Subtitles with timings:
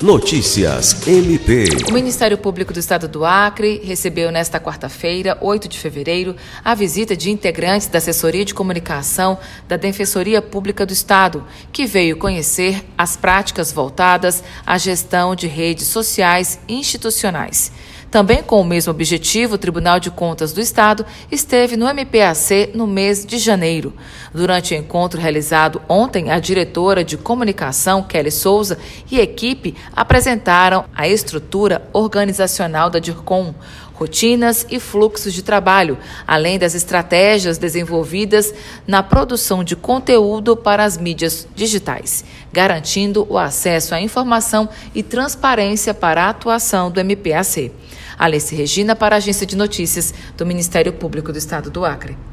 [0.00, 1.64] Notícias MP.
[1.90, 7.16] O Ministério Público do Estado do Acre recebeu nesta quarta-feira, 8 de fevereiro, a visita
[7.16, 13.16] de integrantes da Assessoria de Comunicação da Defensoria Pública do Estado, que veio conhecer as
[13.16, 17.72] práticas voltadas à gestão de redes sociais institucionais.
[18.10, 22.86] Também com o mesmo objetivo, o Tribunal de Contas do Estado esteve no MPAC no
[22.86, 23.92] mês de janeiro.
[24.32, 28.78] Durante o encontro realizado ontem, a diretora de comunicação, Kelly Souza,
[29.10, 33.54] e equipe apresentaram a estrutura organizacional da DIRCOM,
[33.98, 38.54] rotinas e fluxos de trabalho, além das estratégias desenvolvidas
[38.86, 45.92] na produção de conteúdo para as mídias digitais, garantindo o acesso à informação e transparência
[45.92, 47.72] para a atuação do MPAC.
[48.16, 52.28] Alice Regina para a Agência de Notícias do Ministério Público do Estado do Acre.